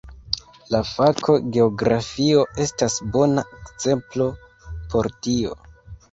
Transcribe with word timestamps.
La 0.75 0.77
fako 0.91 1.33
geografio 1.57 2.45
estas 2.65 2.95
bona 3.17 3.43
ekzemplo 3.59 4.27
por 4.95 5.11
tio. 5.29 5.53